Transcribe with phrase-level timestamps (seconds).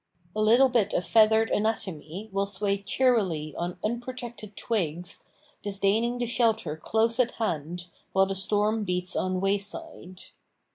[0.35, 5.25] A little bit of feathered anatomy will sway cheerily on unprotected twigs,
[5.61, 10.23] disdaining the shelter close at hand, while the storm beats on wayside.